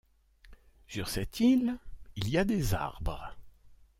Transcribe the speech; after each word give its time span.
Sur 0.87 1.09
cette 1.09 1.39
île, 1.41 1.77
il 2.15 2.27
y 2.31 2.39
a 2.39 2.43
des 2.43 2.73
arbres. 2.73 3.35